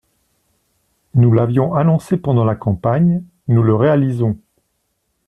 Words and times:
Nous 1.13 1.31
l’avions 1.31 1.75
annoncé 1.75 2.17
pendant 2.17 2.43
la 2.43 2.55
campagne, 2.55 3.23
nous 3.47 3.61
le 3.61 3.75
réalisons. 3.75 4.35